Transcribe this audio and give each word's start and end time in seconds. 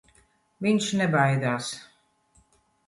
Viņš 0.67 0.87
nebaidās. 1.03 1.71